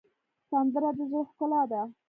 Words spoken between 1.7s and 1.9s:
ده